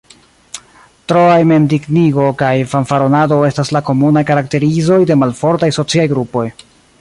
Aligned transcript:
Troaj 1.11 1.43
mem-dignigo 1.51 2.25
kaj 2.39 2.49
fanfaronado 2.71 3.37
estas 3.51 3.73
la 3.77 3.83
komunaj 3.91 4.25
karakterizoj 4.31 4.99
de 5.13 5.19
malfortaj 5.25 5.71
sociaj 5.81 6.09
grupoj. 6.17 6.49